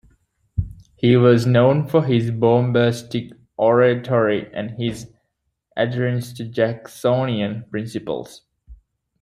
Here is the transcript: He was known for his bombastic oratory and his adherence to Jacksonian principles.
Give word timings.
He 0.95 1.15
was 1.15 1.45
known 1.45 1.87
for 1.87 2.01
his 2.03 2.31
bombastic 2.31 3.33
oratory 3.55 4.51
and 4.51 4.71
his 4.71 5.13
adherence 5.77 6.33
to 6.33 6.43
Jacksonian 6.45 7.65
principles. 7.69 8.41